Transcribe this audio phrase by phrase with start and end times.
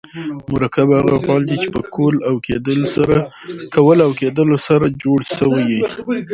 [0.51, 1.81] مرکب هغه افعال دي، چي په
[3.75, 4.11] کول او
[4.45, 5.81] کېدل سره جوړ سوي یي.